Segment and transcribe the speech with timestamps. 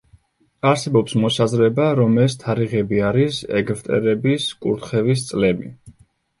[0.69, 5.75] არსებობს მოსაზრება, რომ ეს თარიღები არის ეგვტერების კურთხევის წლები.